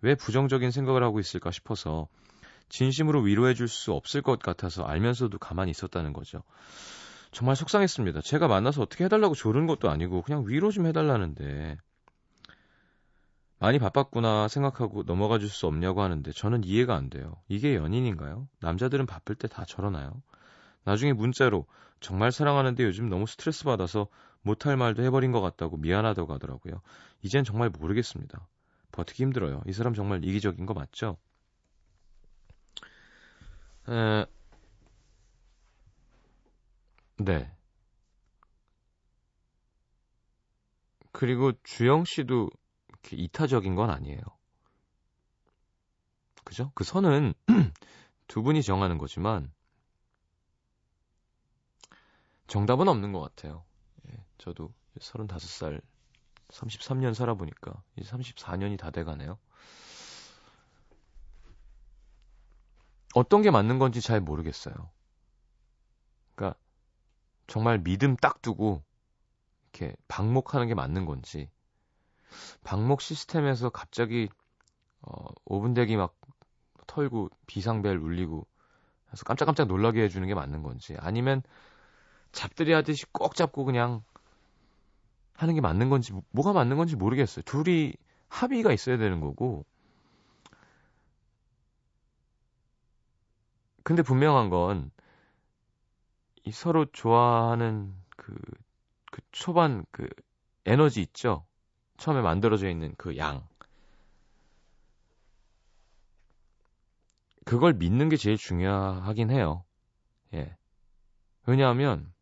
왜 0.00 0.14
부정적인 0.14 0.70
생각을 0.70 1.02
하고 1.02 1.20
있을까 1.20 1.50
싶어서 1.50 2.08
진심으로 2.68 3.20
위로해 3.22 3.54
줄 3.54 3.68
수 3.68 3.92
없을 3.92 4.22
것 4.22 4.38
같아서 4.40 4.84
알면서도 4.84 5.38
가만히 5.38 5.70
있었다는 5.70 6.12
거죠. 6.12 6.42
정말 7.30 7.56
속상했습니다. 7.56 8.20
제가 8.22 8.48
만나서 8.48 8.82
어떻게 8.82 9.04
해달라고 9.04 9.34
조른 9.34 9.66
것도 9.66 9.90
아니고 9.90 10.22
그냥 10.22 10.44
위로 10.46 10.70
좀 10.70 10.86
해달라는데 10.86 11.78
많이 13.62 13.78
바빴구나 13.78 14.48
생각하고 14.48 15.04
넘어가 15.04 15.38
줄 15.38 15.48
수 15.48 15.66
없냐고 15.66 16.02
하는데 16.02 16.30
저는 16.32 16.64
이해가 16.64 16.94
안 16.96 17.08
돼요. 17.10 17.36
이게 17.48 17.76
연인인가요? 17.76 18.48
남자들은 18.60 19.06
바쁠 19.06 19.36
때 19.36 19.48
다 19.48 19.64
저러나요? 19.64 20.22
나중에 20.84 21.12
문자로 21.12 21.66
정말 22.00 22.32
사랑하는데 22.32 22.84
요즘 22.84 23.08
너무 23.08 23.26
스트레스 23.26 23.64
받아서 23.64 24.08
못할 24.42 24.76
말도 24.76 25.02
해버린 25.04 25.32
것 25.32 25.40
같다고 25.40 25.76
미안하다고 25.78 26.32
하더라고요. 26.34 26.82
이젠 27.22 27.44
정말 27.44 27.70
모르겠습니다. 27.70 28.48
버티기 28.92 29.22
힘들어요. 29.24 29.62
이 29.66 29.72
사람 29.72 29.94
정말 29.94 30.24
이기적인 30.24 30.66
거 30.66 30.74
맞죠? 30.74 31.16
에... 33.88 34.26
네. 37.18 37.50
그리고 41.12 41.52
주영 41.62 42.04
씨도 42.04 42.50
이렇게 43.02 43.16
이타적인 43.16 43.74
건 43.74 43.90
아니에요. 43.90 44.20
그죠? 46.44 46.70
그 46.74 46.84
선은 46.84 47.34
두 48.26 48.42
분이 48.42 48.62
정하는 48.62 48.98
거지만 48.98 49.52
정답은 52.46 52.88
없는 52.88 53.12
것 53.12 53.20
같아요. 53.20 53.64
예, 54.08 54.24
저도 54.38 54.72
35살 54.98 55.80
33년 56.48 57.14
살아보니까 57.14 57.82
이제 57.96 58.10
34년이 58.10 58.78
다 58.78 58.90
돼가네요. 58.90 59.38
어떤 63.14 63.42
게 63.42 63.50
맞는 63.50 63.78
건지 63.78 64.00
잘 64.00 64.20
모르겠어요. 64.20 64.74
그러니까 66.34 66.58
정말 67.46 67.82
믿음 67.82 68.16
딱 68.16 68.42
두고 68.42 68.82
이렇게 69.72 69.94
방목하는 70.08 70.66
게 70.66 70.74
맞는 70.74 71.06
건지 71.06 71.50
방목 72.64 73.00
시스템에서 73.00 73.70
갑자기 73.70 74.28
어 75.02 75.26
5분 75.46 75.74
대기 75.74 75.96
막 75.96 76.14
털고 76.86 77.30
비상벨 77.46 77.96
울리고 77.98 78.46
해서 79.12 79.24
깜짝깜짝 79.24 79.68
놀라게 79.68 80.02
해주는 80.04 80.26
게 80.28 80.34
맞는 80.34 80.62
건지 80.62 80.96
아니면 81.00 81.42
잡들이 82.32 82.72
하듯이 82.72 83.06
꼭 83.12 83.34
잡고 83.34 83.64
그냥 83.64 84.02
하는 85.34 85.54
게 85.54 85.60
맞는 85.60 85.90
건지, 85.90 86.12
뭐가 86.30 86.52
맞는 86.52 86.76
건지 86.76 86.96
모르겠어요. 86.96 87.42
둘이 87.44 87.94
합의가 88.28 88.72
있어야 88.72 88.96
되는 88.96 89.20
거고. 89.20 89.64
근데 93.82 94.02
분명한 94.02 94.50
건, 94.50 94.90
이 96.44 96.52
서로 96.52 96.84
좋아하는 96.86 97.94
그, 98.16 98.34
그 99.10 99.20
초반 99.32 99.84
그 99.90 100.08
에너지 100.66 101.00
있죠? 101.02 101.44
처음에 102.02 102.20
만들어져 102.20 102.68
있는 102.68 102.92
그 102.98 103.16
양. 103.16 103.46
그걸 107.44 107.74
믿는 107.74 108.08
게 108.08 108.16
제일 108.16 108.36
중요하긴 108.36 109.30
해요. 109.30 109.64
예. 110.34 110.56
왜냐하면, 111.46 112.12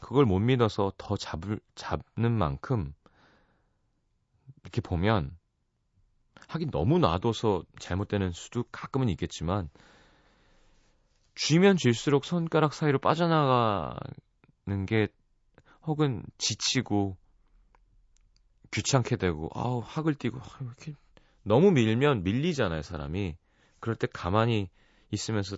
그걸 0.00 0.26
못 0.26 0.38
믿어서 0.38 0.92
더 0.96 1.16
잡을, 1.16 1.58
잡는 1.74 2.30
만큼, 2.30 2.94
이렇게 4.62 4.80
보면, 4.80 5.36
하긴 6.46 6.70
너무 6.70 7.00
놔둬서 7.00 7.64
잘못되는 7.80 8.30
수도 8.30 8.62
가끔은 8.70 9.08
있겠지만, 9.08 9.70
쥐면 11.34 11.78
쥘수록 11.78 12.24
손가락 12.24 12.74
사이로 12.74 13.00
빠져나가는 13.00 13.96
게, 14.86 15.08
혹은 15.82 16.22
지치고, 16.38 17.16
귀찮게 18.74 19.16
되고, 19.16 19.50
아우, 19.54 19.82
학을 19.84 20.14
띄고, 20.16 20.38
아우, 20.40 20.66
이렇게, 20.66 20.94
너무 21.44 21.70
밀면 21.72 22.24
밀리잖아요, 22.24 22.82
사람이. 22.82 23.36
그럴 23.80 23.96
때 23.96 24.08
가만히 24.12 24.70
있으면서 25.10 25.56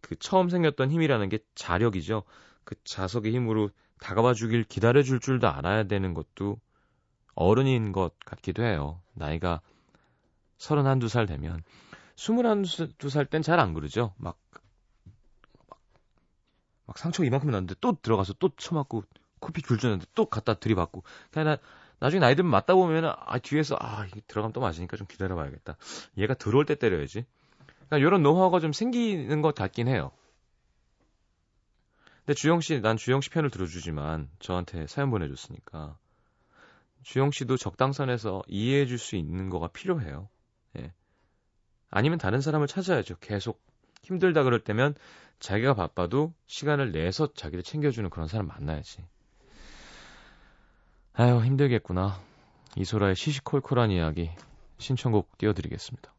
그 0.00 0.16
처음 0.16 0.48
생겼던 0.48 0.90
힘이라는 0.90 1.28
게 1.28 1.40
자력이죠. 1.54 2.24
그 2.64 2.76
자석의 2.84 3.34
힘으로 3.34 3.70
다가와 4.00 4.34
주길 4.34 4.64
기다려 4.64 5.02
줄 5.02 5.20
줄도 5.20 5.48
알아야 5.48 5.84
되는 5.84 6.14
것도 6.14 6.60
어른인 7.34 7.92
것 7.92 8.18
같기도 8.20 8.64
해요. 8.64 9.02
나이가 9.14 9.60
서른 10.58 10.86
한 10.86 10.98
두 11.00 11.08
살 11.08 11.26
되면 11.26 11.62
스물한 12.16 12.64
두 12.98 13.08
살 13.10 13.26
땐 13.26 13.42
잘 13.42 13.60
안 13.60 13.74
그러죠. 13.74 14.14
막, 14.18 14.38
막, 15.68 15.80
막 16.86 16.98
상처 16.98 17.24
이만큼 17.24 17.50
났는데 17.50 17.76
또 17.80 17.96
들어가서 18.00 18.34
또 18.34 18.50
쳐맞고 18.56 19.04
코피 19.40 19.62
귤 19.62 19.78
주는데 19.78 20.06
또 20.14 20.26
갖다 20.26 20.54
들이받고 20.54 21.04
그냥 21.30 21.58
나, 22.00 22.06
나중에 22.06 22.20
나이 22.20 22.34
들면 22.34 22.50
맞다 22.50 22.74
보면은 22.74 23.10
아 23.14 23.38
뒤에서 23.38 23.76
아 23.80 24.06
이게 24.06 24.20
들어가면 24.26 24.52
또 24.52 24.60
맞으니까 24.60 24.96
좀 24.96 25.06
기다려 25.06 25.34
봐야겠다. 25.34 25.76
얘가 26.16 26.34
들어올 26.34 26.64
때 26.64 26.74
때려야지. 26.74 27.24
그러니까 27.88 27.98
이런 27.98 28.22
노하우가 28.22 28.60
좀 28.60 28.72
생기는 28.72 29.42
것 29.42 29.54
같긴 29.54 29.88
해요. 29.88 30.10
근데 32.24 32.34
주영 32.34 32.60
씨, 32.60 32.80
난 32.80 32.96
주영 32.96 33.20
씨 33.20 33.30
편을 33.30 33.50
들어주지만 33.50 34.28
저한테 34.38 34.86
사연 34.86 35.10
보내줬으니까 35.10 35.96
주영 37.02 37.30
씨도 37.30 37.56
적당선에서 37.56 38.42
이해해 38.48 38.86
줄 38.86 38.98
수 38.98 39.16
있는 39.16 39.48
거가 39.48 39.68
필요해요. 39.68 40.28
예. 40.76 40.92
아니면 41.90 42.18
다른 42.18 42.40
사람을 42.40 42.66
찾아야죠. 42.66 43.16
계속 43.20 43.62
힘들다 44.02 44.42
그럴 44.42 44.60
때면 44.60 44.94
자기가 45.40 45.74
바빠도 45.74 46.34
시간을 46.46 46.92
내서 46.92 47.32
자기를 47.32 47.62
챙겨주는 47.62 48.10
그런 48.10 48.28
사람 48.28 48.46
만나야지. 48.46 49.04
아유, 51.20 51.44
힘들겠구나. 51.44 52.20
이소라의 52.76 53.16
시시콜콜한 53.16 53.90
이야기 53.90 54.30
신청곡 54.78 55.36
띄워드리겠습니다. 55.36 56.12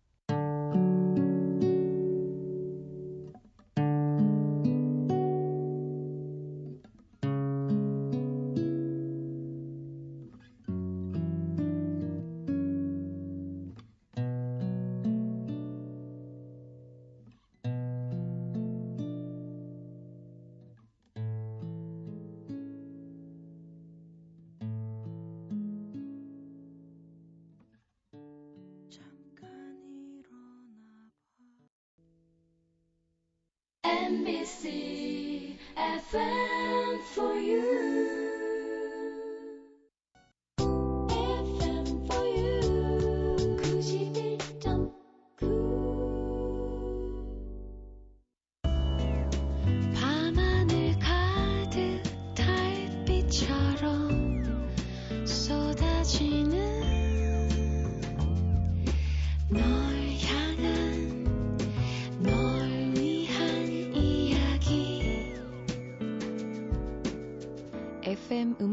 NBC 34.10 35.54
FM 35.78 37.00
for 37.14 37.36
you. 37.36 37.89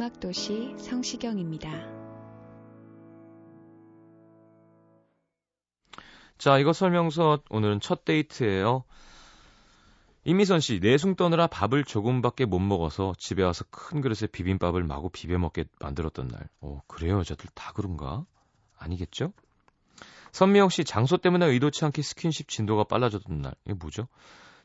음악도시 0.06 0.74
성시경입니다. 0.78 1.68
자, 6.38 6.58
이것 6.58 6.72
설명서 6.72 7.42
오늘은 7.50 7.80
첫 7.80 8.04
데이트예요. 8.04 8.84
이미선 10.24 10.60
씨, 10.60 10.78
내숭 10.80 11.16
떠느라 11.16 11.46
밥을 11.46 11.84
조금밖에 11.84 12.44
못 12.44 12.60
먹어서 12.60 13.14
집에 13.18 13.42
와서 13.42 13.64
큰 13.70 14.00
그릇에 14.00 14.28
비빔밥을 14.30 14.84
마구 14.84 15.08
비벼 15.10 15.38
먹게 15.38 15.64
만들었던 15.80 16.28
날. 16.28 16.48
어, 16.60 16.82
그래요, 16.86 17.18
여자들 17.18 17.48
다 17.54 17.72
그런가? 17.72 18.24
아니겠죠? 18.78 19.32
선미영 20.32 20.68
씨, 20.68 20.84
장소 20.84 21.16
때문에 21.16 21.46
의도치 21.46 21.84
않게 21.84 22.02
스킨십 22.02 22.48
진도가 22.48 22.84
빨라졌던 22.84 23.40
날. 23.40 23.54
이게 23.64 23.74
뭐죠? 23.74 24.06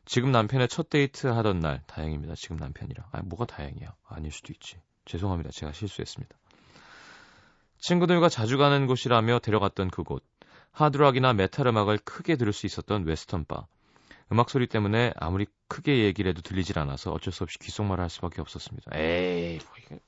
지금 0.04 0.30
남편의 0.30 0.68
첫 0.68 0.88
데이트 0.90 1.26
하던 1.26 1.60
날. 1.60 1.82
다행입니다. 1.86 2.34
지금 2.36 2.56
남편이랑. 2.56 3.06
아, 3.10 3.22
뭐가 3.22 3.46
다행이야. 3.46 3.94
아닐 4.04 4.30
수도 4.30 4.52
있지. 4.52 4.76
죄송합니다. 5.04 5.50
제가 5.50 5.72
실수했습니다. 5.72 6.36
친구들과 7.78 8.28
자주 8.28 8.58
가는 8.58 8.86
곳이라며 8.86 9.40
데려갔던 9.40 9.90
그곳. 9.90 10.24
하드락이나 10.70 11.32
메탈 11.32 11.66
음악을 11.66 11.98
크게 11.98 12.36
들을 12.36 12.52
수 12.52 12.66
있었던 12.66 13.04
웨스턴 13.04 13.44
바. 13.44 13.66
음악 14.30 14.48
소리 14.48 14.66
때문에 14.66 15.12
아무리 15.16 15.46
크게 15.68 16.04
얘기를 16.04 16.30
해도 16.30 16.40
들리질 16.40 16.78
않아서 16.78 17.12
어쩔 17.12 17.32
수 17.32 17.42
없이 17.42 17.58
귓속말을 17.58 18.02
할 18.02 18.08
수밖에 18.08 18.40
없었습니다. 18.40 18.96
에이, 18.96 19.58
뭐 19.58 19.74
이게 19.78 20.00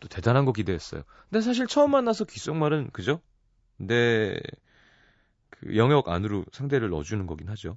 또 0.00 0.08
대단한 0.08 0.46
거 0.46 0.52
기대했어요. 0.52 1.02
근데 1.28 1.42
사실 1.42 1.66
처음 1.66 1.90
만나서 1.90 2.24
귓속말은 2.24 2.90
그죠? 2.92 3.20
내 3.76 4.40
그 5.60 5.76
영역 5.76 6.08
안으로 6.08 6.44
상대를 6.52 6.88
넣어주는 6.90 7.26
거긴 7.26 7.48
하죠. 7.50 7.76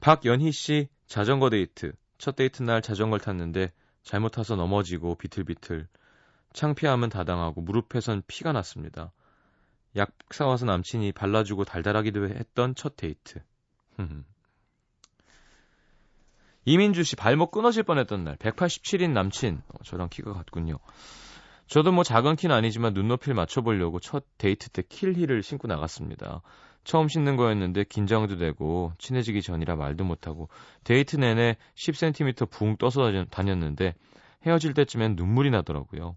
박연희 0.00 0.52
씨 0.52 0.88
자전거 1.06 1.50
데이트. 1.50 1.92
첫 2.18 2.36
데이트 2.36 2.62
날 2.62 2.82
자전거를 2.82 3.24
탔는데 3.24 3.72
잘못 4.06 4.30
타서 4.30 4.54
넘어지고 4.54 5.16
비틀비틀. 5.16 5.88
창피함은 6.52 7.08
다 7.08 7.18
당하고 7.18 7.60
무릎에선 7.60 8.22
피가 8.28 8.52
났습니다. 8.52 9.10
약 9.96 10.12
사와서 10.30 10.64
남친이 10.64 11.10
발라주고 11.10 11.64
달달하기도 11.64 12.28
했던 12.28 12.76
첫 12.76 12.96
데이트. 12.96 13.42
이민주 16.64 17.02
씨 17.02 17.16
발목 17.16 17.50
끊어질 17.50 17.82
뻔했던 17.82 18.22
날 18.22 18.36
187인 18.36 19.10
남친 19.10 19.62
어, 19.66 19.82
저랑 19.82 20.08
키가 20.08 20.32
같군요. 20.32 20.78
저도 21.66 21.90
뭐 21.90 22.04
작은 22.04 22.36
키는 22.36 22.54
아니지만 22.54 22.94
눈높이를 22.94 23.34
맞춰보려고 23.34 23.98
첫 23.98 24.24
데이트 24.38 24.68
때 24.68 24.82
킬힐을 24.88 25.42
신고 25.42 25.66
나갔습니다. 25.66 26.42
처음 26.86 27.08
신는 27.08 27.36
거였는데 27.36 27.82
긴장도 27.82 28.36
되고 28.36 28.92
친해지기 28.98 29.42
전이라 29.42 29.74
말도 29.74 30.04
못하고 30.04 30.48
데이트 30.84 31.16
내내 31.16 31.56
10cm 31.74 32.48
붕 32.48 32.76
떠서 32.76 33.24
다녔는데 33.24 33.94
헤어질 34.46 34.72
때쯤엔 34.72 35.16
눈물이 35.16 35.50
나더라고요. 35.50 36.16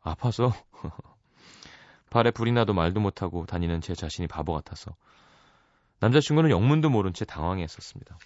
아파서 0.00 0.52
발에 2.10 2.30
불이 2.30 2.52
나도 2.52 2.74
말도 2.74 3.00
못하고 3.00 3.44
다니는 3.44 3.80
제 3.80 3.96
자신이 3.96 4.28
바보 4.28 4.54
같아서 4.54 4.94
남자친구는 5.98 6.50
영문도 6.50 6.90
모른 6.90 7.12
채 7.12 7.24
당황했었습니다. 7.24 8.18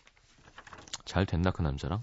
잘 1.07 1.25
됐나 1.25 1.53
그 1.53 1.63
남자랑? 1.63 2.03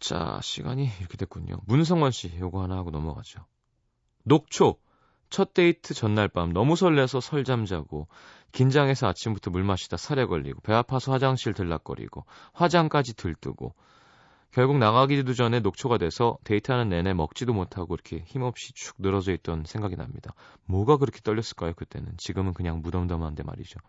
자, 0.00 0.40
시간이 0.42 0.90
이렇게 0.98 1.16
됐군요. 1.16 1.60
문성원 1.66 2.10
씨, 2.10 2.36
요거 2.36 2.60
하나 2.64 2.76
하고 2.76 2.90
넘어가죠. 2.90 3.46
녹초. 4.24 4.76
첫 5.34 5.52
데이트 5.52 5.94
전날 5.94 6.28
밤 6.28 6.52
너무 6.52 6.76
설레서 6.76 7.20
설잠 7.20 7.66
자고 7.66 8.06
긴장해서 8.52 9.08
아침부터 9.08 9.50
물 9.50 9.64
마시다 9.64 9.96
살에 9.96 10.26
걸리고 10.26 10.60
배 10.60 10.72
아파서 10.72 11.10
화장실 11.10 11.54
들락거리고 11.54 12.24
화장까지 12.52 13.16
들뜨고 13.16 13.74
결국 14.52 14.78
나가기도 14.78 15.34
전에 15.34 15.58
녹초가 15.58 15.98
돼서 15.98 16.38
데이트하는 16.44 16.88
내내 16.88 17.14
먹지도 17.14 17.52
못하고 17.52 17.94
이렇게 17.94 18.22
힘없이 18.24 18.72
축 18.74 18.94
늘어져 19.00 19.32
있던 19.32 19.64
생각이 19.64 19.96
납니다. 19.96 20.34
뭐가 20.66 20.98
그렇게 20.98 21.18
떨렸을까요, 21.20 21.74
그때는? 21.74 22.12
지금은 22.16 22.54
그냥 22.54 22.80
무덤덤한데 22.80 23.42
말이죠. 23.42 23.80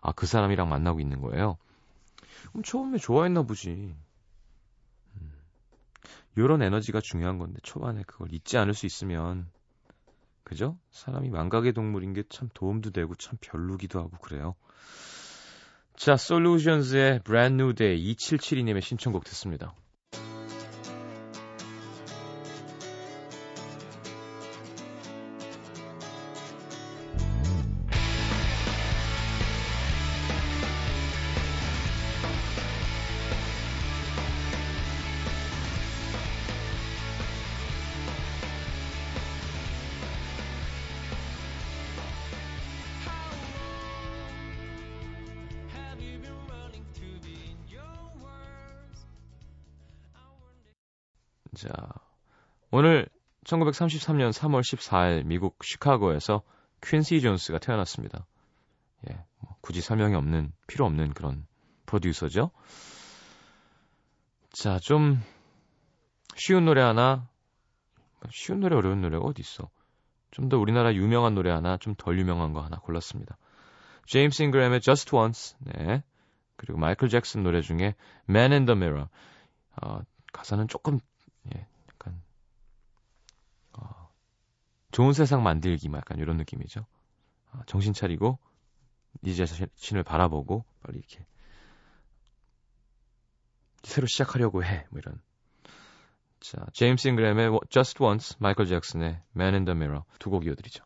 아, 0.00 0.12
그 0.12 0.26
사람이랑 0.26 0.68
만나고 0.68 1.00
있는 1.00 1.20
거예요? 1.22 1.58
그럼 2.50 2.62
처음에 2.62 2.98
좋아했나 2.98 3.42
보지. 3.42 3.96
음, 5.16 5.32
요런 6.38 6.62
에너지가 6.62 7.00
중요한 7.00 7.38
건데, 7.38 7.58
초반에 7.64 8.04
그걸 8.06 8.32
잊지 8.32 8.58
않을 8.58 8.74
수 8.74 8.86
있으면, 8.86 9.50
그죠? 10.44 10.78
사람이 10.90 11.30
망각의 11.30 11.72
동물인 11.72 12.12
게 12.12 12.22
참 12.28 12.48
도움도 12.54 12.90
되고 12.90 13.14
참 13.14 13.38
별로기도 13.40 13.98
하고 13.98 14.10
그래요. 14.18 14.54
자, 15.96 16.16
솔루션즈의 16.16 17.20
Brand 17.22 17.54
New 17.54 17.74
Day 17.74 18.14
2772님의 18.14 18.80
신청곡 18.82 19.24
듣습니다. 19.24 19.74
자, 51.54 51.68
오늘 52.70 53.06
1933년 53.44 54.32
3월 54.32 54.60
14일 54.62 55.24
미국 55.24 55.62
시카고에서 55.62 56.42
퀸시 56.82 57.20
존스가 57.20 57.58
태어났습니다. 57.58 58.26
예, 59.08 59.24
뭐 59.40 59.56
굳이 59.60 59.80
설명이 59.80 60.14
없는 60.14 60.52
필요 60.66 60.86
없는 60.86 61.12
그런 61.14 61.46
프로듀서죠. 61.86 62.50
자, 64.50 64.78
좀 64.80 65.20
쉬운 66.36 66.64
노래 66.64 66.80
하나 66.80 67.28
쉬운 68.30 68.60
노래 68.60 68.76
어려운 68.76 69.00
노래가 69.02 69.24
어디 69.24 69.40
있어? 69.42 69.68
좀 70.30 70.48
더 70.48 70.58
우리나라 70.58 70.92
유명한 70.94 71.34
노래 71.34 71.50
하나, 71.50 71.76
좀 71.76 71.94
덜 71.96 72.18
유명한 72.18 72.52
거 72.52 72.60
하나 72.60 72.78
골랐습니다. 72.78 73.36
제임스 74.06 74.42
잉그램의 74.42 74.80
Just 74.80 75.14
Once, 75.14 75.56
네. 75.60 76.02
그리고 76.56 76.78
마이클 76.78 77.08
잭슨 77.08 77.42
노래 77.42 77.60
중에 77.60 77.94
Man 78.28 78.52
in 78.52 78.64
the 78.66 78.76
Mirror. 78.76 79.08
어, 79.80 80.00
가사는 80.32 80.66
조금 80.68 80.98
예, 81.54 81.66
약간 81.92 82.22
어, 83.72 84.10
좋은 84.92 85.12
세상 85.12 85.42
만들기 85.42 85.88
막 85.88 85.98
약간 85.98 86.18
이런 86.18 86.36
느낌이죠. 86.36 86.86
어, 87.52 87.60
정신 87.66 87.92
차리고 87.92 88.38
네 89.20 89.34
자신을 89.34 90.02
바라보고 90.02 90.64
빨리 90.82 90.98
이렇게 90.98 91.24
새로 93.82 94.06
시작하려고 94.06 94.64
해. 94.64 94.86
뭐 94.90 94.98
이런. 94.98 95.20
자, 96.40 96.66
제임스 96.72 97.08
잉그램의 97.08 97.58
Just 97.70 98.02
Once, 98.02 98.36
마이클 98.38 98.66
잭슨의 98.66 99.22
Man 99.36 99.54
in 99.54 99.64
the 99.64 99.76
Mirror 99.76 100.04
두 100.18 100.30
곡 100.30 100.46
이어드리죠. 100.46 100.84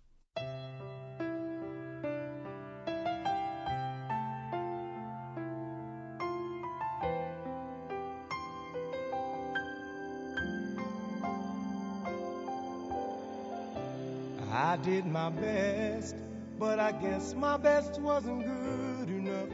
Did 14.82 15.06
my 15.06 15.30
best, 15.30 16.16
but 16.58 16.78
I 16.78 16.92
guess 16.92 17.34
my 17.34 17.56
best 17.56 18.00
wasn't 18.00 18.44
good 18.44 19.08
enough. 19.10 19.48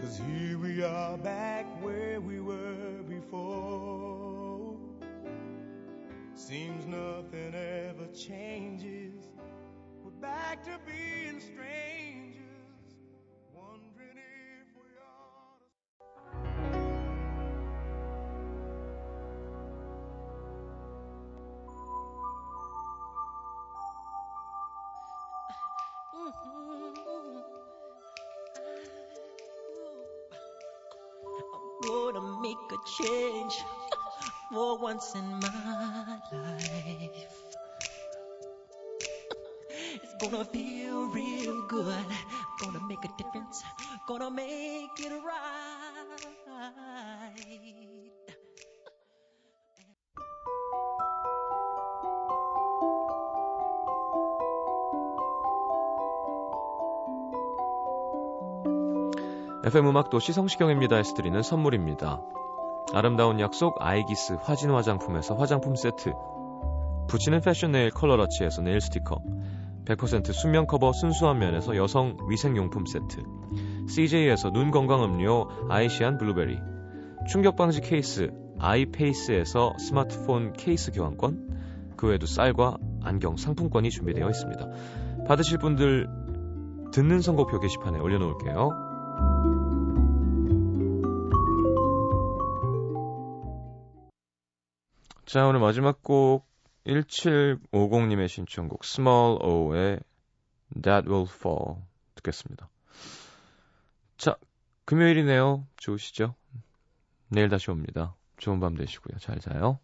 Cause 0.00 0.20
here 0.28 0.58
we 0.58 0.82
are 0.82 1.16
back 1.18 1.66
where 1.82 2.20
we 2.20 2.40
were 2.40 3.02
before. 3.08 4.76
Seems 6.34 6.86
nothing 6.86 7.54
ever 7.54 8.06
changes. 8.12 9.14
We're 10.02 10.10
back 10.20 10.64
to 10.64 10.78
being 10.86 11.40
strangers, 11.40 11.93
change 33.04 33.54
for 34.52 34.78
once 34.78 35.14
in 35.14 35.26
my 35.40 36.18
life. 36.32 37.38
It's 40.02 40.14
gonna 40.20 40.44
feel 40.44 41.06
real 41.08 41.66
good. 41.68 42.06
Gonna 42.60 42.80
make 42.88 43.04
a 43.04 43.12
difference. 43.18 43.62
Gonna 44.08 44.30
make 44.30 44.96
it 45.00 45.12
right. 45.12 46.24
FM 59.64 59.88
음악도시 59.88 60.32
성시경입니다에서 60.32 61.14
드리는 61.14 61.42
선물입니다. 61.42 62.20
아름다운 62.94 63.40
약속 63.40 63.76
아이기스 63.80 64.34
화진 64.40 64.70
화장품에서 64.70 65.34
화장품 65.34 65.74
세트. 65.74 66.12
붙이는 67.08 67.40
패션 67.40 67.72
네일 67.72 67.90
컬러러치에서 67.90 68.62
네일 68.62 68.80
스티커. 68.80 69.20
100% 69.84 70.32
순면 70.32 70.66
커버 70.66 70.92
순수한 70.92 71.40
면에서 71.40 71.76
여성 71.76 72.16
위생용품 72.28 72.86
세트. 72.86 73.22
CJ에서 73.88 74.50
눈 74.52 74.70
건강 74.70 75.02
음료 75.02 75.48
아이시안 75.68 76.18
블루베리. 76.18 76.56
충격 77.28 77.56
방지 77.56 77.80
케이스 77.80 78.30
아이페이스에서 78.60 79.74
스마트폰 79.78 80.52
케이스 80.52 80.92
교환권. 80.92 81.94
그 81.96 82.06
외에도 82.08 82.26
쌀과 82.26 82.76
안경 83.02 83.36
상품권이 83.36 83.90
준비되어 83.90 84.30
있습니다. 84.30 84.68
받으실 85.26 85.58
분들 85.58 86.08
듣는 86.92 87.20
선곡표 87.20 87.58
게시판에 87.58 87.98
올려놓을게요. 87.98 88.84
자, 95.34 95.48
오늘 95.48 95.58
마지막 95.58 96.00
곡 96.00 96.46
1750님의 96.86 98.28
신청곡 98.28 98.84
Small 98.84 99.38
O의 99.42 99.98
That 100.80 101.08
Will 101.08 101.26
Fall 101.28 101.82
듣겠습니다. 102.14 102.70
자, 104.16 104.36
금요일이네요. 104.84 105.66
좋으시죠? 105.76 106.36
내일 107.26 107.48
다시 107.48 107.68
옵니다. 107.72 108.14
좋은 108.36 108.60
밤 108.60 108.76
되시고요. 108.76 109.18
잘 109.18 109.40
자요. 109.40 109.80